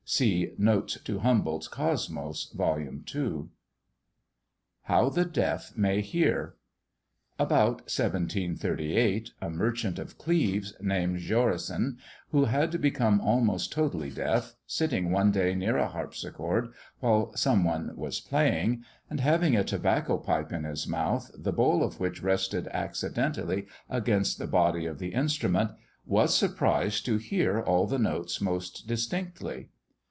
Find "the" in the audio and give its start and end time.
5.07-5.23, 21.37-21.53, 24.39-24.47, 24.99-25.13, 27.87-27.99